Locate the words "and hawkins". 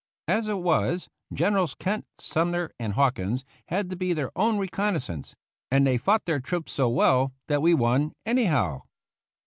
2.79-3.43